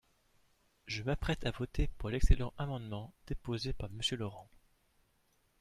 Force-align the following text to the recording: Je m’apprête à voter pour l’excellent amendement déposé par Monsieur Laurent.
Je 0.87 1.03
m’apprête 1.03 1.45
à 1.45 1.51
voter 1.51 1.87
pour 1.99 2.09
l’excellent 2.09 2.55
amendement 2.57 3.13
déposé 3.27 3.71
par 3.71 3.91
Monsieur 3.91 4.17
Laurent. 4.17 4.49